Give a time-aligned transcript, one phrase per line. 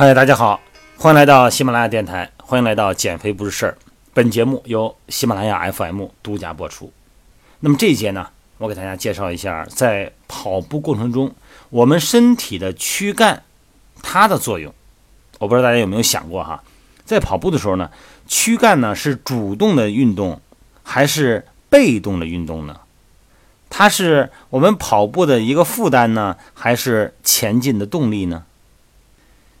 [0.00, 0.60] 嗨，大家好，
[0.96, 3.76] 欢迎来到喜马拉雅电台，欢迎来到减肥不是事儿。
[4.14, 6.92] 本节目由喜马拉雅 FM 独家播出。
[7.58, 8.28] 那么这一节呢，
[8.58, 11.34] 我给大家介绍一下，在跑步过程中，
[11.70, 13.42] 我们身体的躯干
[14.00, 14.72] 它的作用。
[15.40, 16.62] 我不知道大家有没有想过哈，
[17.04, 17.90] 在跑步的时候呢，
[18.28, 20.40] 躯干呢是主动的运动
[20.84, 22.76] 还是被动的运动呢？
[23.68, 28.44] 它是我们跑步的一个负担呢，还是前进的动力呢？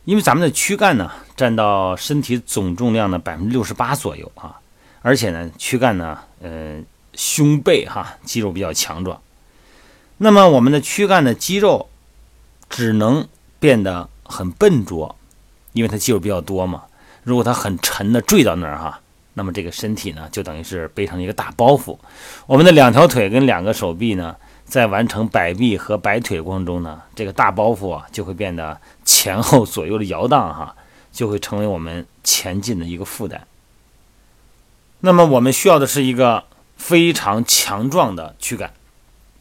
[0.08, 4.58] 因为咱们的躯干呢，占到身体总重量的百分之六十八左右啊，
[5.02, 6.80] 而且呢，躯干呢，呃，
[7.12, 9.20] 胸背哈肌肉比较强壮。
[10.16, 11.90] 那么我们的躯干的肌肉
[12.70, 13.28] 只能
[13.60, 15.14] 变得很笨拙，
[15.74, 16.84] 因为它肌肉比较多嘛。
[17.22, 19.00] 如果它很沉的坠到那儿哈，
[19.34, 21.98] 那么这个身体呢，就等于是背上一个大包袱。
[22.46, 24.34] 我们的两条腿跟两个手臂呢。
[24.68, 30.76] 在完成摆臂和摆腿的过程中呢，这个大包袱啊就会变得前后左右的摇荡哈，
[31.10, 33.46] 就会成为我们前进的一个负担。
[35.00, 36.44] 那么我们需要的是一个
[36.76, 38.74] 非常强壮的躯干，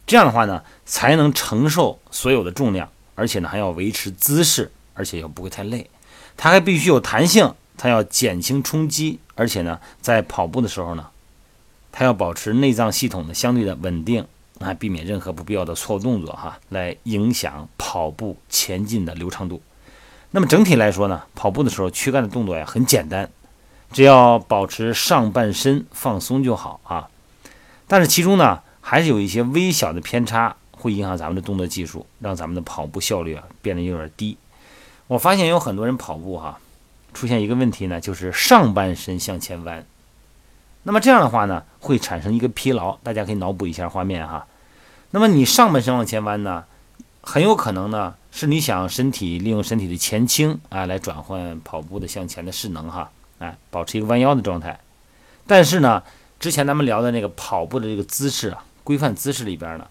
[0.06, 5.90] 这样的话呢，才能承受所有的重量，而且呢还要维持姿势，而且又不会太累。
[6.38, 11.08] 它还必须有弹性，它要减轻冲击，而且呢在跑步的时候呢，
[11.92, 14.26] 它要保持内脏系统的相对的稳定。
[14.60, 19.62] 啊，避免任何不必要的错误动作哈，来影响跑步前进的流畅度。
[20.32, 23.30] 那么整体来说呢，跑步的时候躯干的动作呀很简单，
[23.92, 27.08] 只要保持上半身放松就好啊。
[27.88, 34.38] 但是其中呢，还是有一些微小的偏差，会影响咱们的动作技术，让咱们的跑步效率啊变得有点低。
[35.08, 36.60] 我发现有很多人跑步哈，
[37.14, 39.86] 出现一个问题呢，就是上半身向前弯。
[40.88, 44.48] 那么这样的话呢，会产生一个疲劳，大家可以脑补一下画面哈。
[45.12, 46.64] 那么你上半身往前弯呢，
[47.20, 54.80] 很有可能呢是你想身体利用身体的前倾啊，来转换跑步的向前的势能哈，哎，保持一个弯腰的状态。
[55.46, 56.02] 但是呢，
[56.40, 59.86] 之前咱们聊的那个跑步的这个姿势啊，规范姿势里边呢，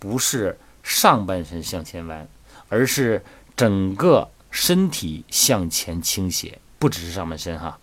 [0.00, 2.26] 不是上半身向前弯，
[2.68, 3.24] 而是
[3.54, 7.78] 整个身体向前倾斜，不只是上半身哈。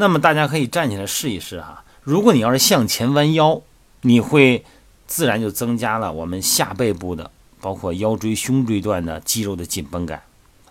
[0.00, 1.84] 那么大家可以站起来试一试哈。
[2.04, 3.60] 如果你要是向前弯腰，
[4.02, 4.64] 你会
[5.08, 10.22] 自然就增加了我们下背部的，包括腰椎、胸椎段的肌肉的紧绷感。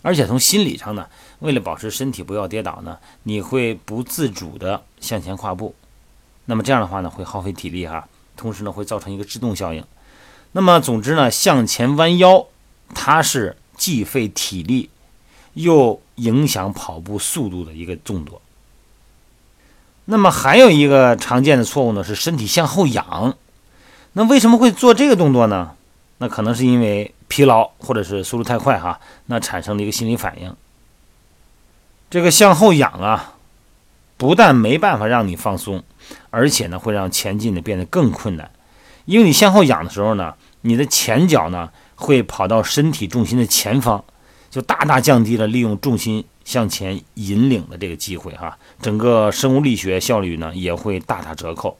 [0.02, 1.08] 而且从心理上呢，
[1.40, 5.76] 为了保持身体不要跌倒呢，你会不自主的向前跨步。
[6.46, 9.84] 那么这样的话呢，会耗费体力哈，同时呢会造成一个制动效应。
[10.54, 12.48] 那么总之呢，向前弯腰，
[12.96, 14.90] 它是既费体力，
[15.56, 18.42] 又影响跑步速度的一个动作。
[20.10, 23.36] 那么还有一个常见的错误呢，是身体向后仰。
[24.14, 25.72] 那为什么会做这个动作呢？
[26.20, 30.56] 那可能是因为疲劳或者是速度太快哈，那产生了一个心理反应。
[32.10, 33.36] 这个向后仰啊，
[34.16, 35.84] 不但没办法让你放松，
[36.30, 38.50] 而且呢会让前进的变得更困难。
[39.04, 44.04] 因为你向后仰的时候呢，你的前脚呢会跑到身体重心的前方，
[44.50, 46.24] 就大大降低了利用重心。
[46.48, 51.78] 向前引领的这个机会哈，整个生物力学效率呢也会大打折扣。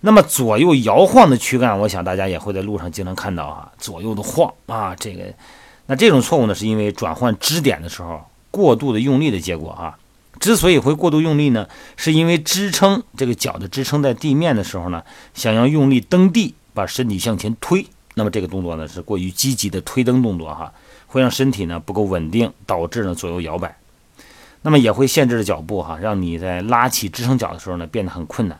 [0.00, 5.24] 那么左右摇晃的躯干，我想大家也会在路上经常看到啊，左右的晃啊，这个，
[5.88, 9.98] 那这种错误呢，是因为转换支点的时候过度的用力的结果啊。
[10.40, 15.02] 之所以会过度用力呢，是因为支撑这个脚的支撑在地面的时候呢，
[15.34, 17.86] 想要用力蹬地，把身体向前推，
[18.18, 20.72] 那么这个动作呢是过于积极的推蹬动作哈。
[21.08, 23.76] 会让身体呢不够稳定，导致呢左右摇摆，
[24.62, 28.58] 那么也会限制了脚步哈，让你在拉起支撑脚的时候呢变得很困难。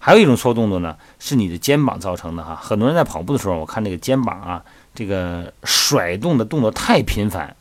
[0.00, 2.56] 还有一种错动作呢，是你的肩膀造成的哈。
[2.56, 4.64] 很多人在跑步的时候，我看这个肩膀啊，
[4.94, 7.54] 这个甩动的动作太频繁，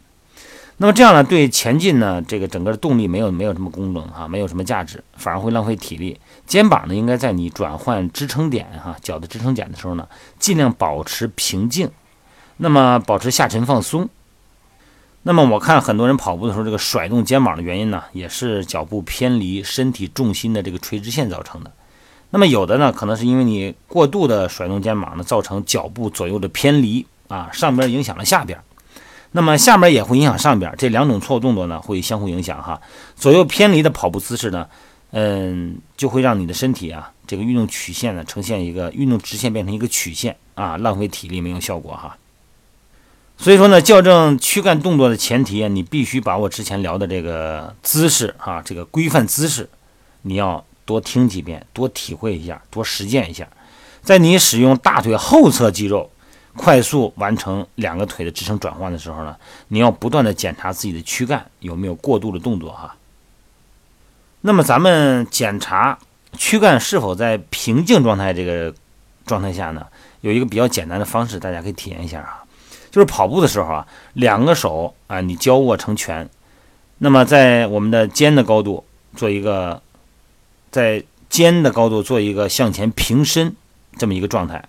[0.82, 6.18] 那么这样呢，对前进呢这个整个动力没有没有什么功能哈，没有什么价值，反而会浪费体力。
[6.48, 10.08] 肩膀呢应该在你转换支撑点哈，脚的支撑点的时候呢，
[10.40, 11.92] 尽量保持平静。
[12.56, 14.08] 那么保持下沉放松。
[15.24, 21.72] 那么我看很多人跑步的时候，这个甩动肩膀的原因呢，也是脚步偏离身体重心的这个垂直线造成的。
[22.30, 28.58] 那么有的呢，可能是因为你过度的甩动肩膀呢，造成脚步左右的偏离啊，上边影响了下边，
[29.32, 32.82] 那么下边也会影响上边，这两种错误动作呢会相互影响哈。
[33.16, 34.68] 左右偏离的跑步姿势呢，
[35.12, 42.18] 嗯，就会让你的身体啊，这个运动曲线呢呈现一个运动直线变成一个曲线啊，浪费体力没有效果哈。
[43.38, 49.70] 所以说呢，校正躯干动作的前提，你必须把我之前聊的这个姿势啊，这个规范姿势，
[50.24, 53.48] 你要多听几遍，多体会一下，多实践一下。
[54.02, 56.10] 在你使用大腿后侧肌肉
[56.56, 59.36] 快速完成两个腿的支撑转换的时候呢，
[59.70, 62.96] 你要不断的检查自己的躯干有没有过度的动作哈。
[64.42, 65.98] 那么咱们检查
[66.38, 68.74] 躯干是否在平静状态这个
[69.26, 69.86] 状态下呢，
[70.22, 72.44] 有一个比较简单的方式，大家可以体验一下啊，
[72.92, 76.30] 就是跑步的时候啊，两个手啊你交握成拳，
[76.98, 78.84] 那么在我们的肩的高度
[79.16, 79.82] 做一个，
[80.72, 83.56] 在肩的高度做一个向前平伸
[83.98, 84.64] 这么一个状态。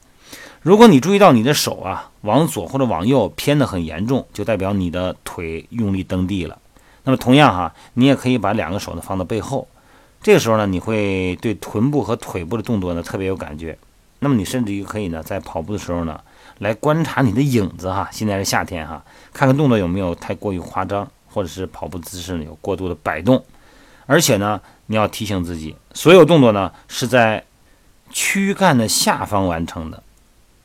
[0.63, 6.59] 如果你注意到你的手啊往左或者往右偏的很严重，就代表你的腿用力蹬地了。
[7.05, 9.67] 那么同样哈，你也可以把两个手呢放到背后，
[10.23, 13.79] 这个时候呢，你会对臀部和腿部的动作呢特别有感觉。
[14.19, 16.21] 那么你甚至于可以呢，在跑步的时候呢，
[16.59, 18.07] 来观察你的影子哈。
[18.13, 19.03] 现在是夏天哈，
[19.33, 23.43] 看看动作有没有太过于夸张，或者是跑步姿势呢有过度的摆动。
[24.05, 27.43] 而且呢，你要提醒自己，所有动作呢是在
[28.11, 30.03] 躯干的下方完成的，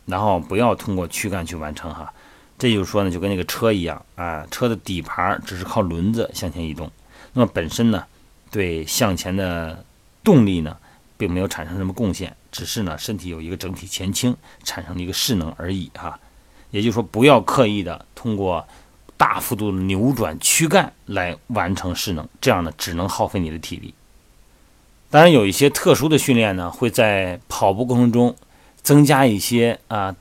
[0.05, 2.11] 然后不要通过躯干去完成哈。
[2.57, 6.89] 这就是说呢，就跟那个车一样啊，车的底盘只是靠轮子向前移动，
[7.33, 8.05] 那么本身呢，
[8.49, 9.83] 对向前的
[10.23, 10.77] 动力呢，
[11.17, 16.17] 并没有产生什么贡献，只是呢，身体有一个整体前倾，产生了一个势能而已哈。
[16.71, 18.65] 也就是说，不要刻意的通过
[19.17, 23.93] 大幅度扭转躯干来完成势能，这样呢，只能耗费你的体力。
[25.09, 28.33] 当然，有一些特殊的训练呢，会在跑步过程中
[28.85, 30.15] 增加一些啊。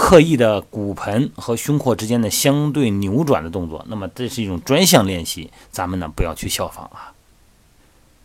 [0.00, 7.12] 刻意的骨盆和胸廓之间的相对扭转的动作，那么这是一种专项练习，咱们呢不要去效仿啊。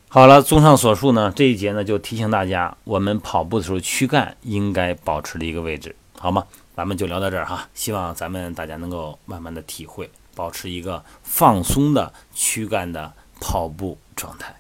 [0.08, 6.46] 好了，综上所述呢，这一节呢就提醒大家，我们跑步的时候躯干应该保持的一个位置，好吗？
[6.76, 14.56] 咱们就聊到这儿哈，希望咱们大家能够慢慢的体会，保持一个放松的躯干的跑步状态。